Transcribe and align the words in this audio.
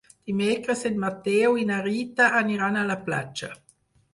Dimecres 0.29 0.81
en 0.89 0.95
Mateu 1.03 1.59
i 1.65 1.65
na 1.73 1.77
Rita 1.89 2.31
aniran 2.41 2.81
a 2.81 2.87
la 2.93 2.99
platja. 3.11 3.53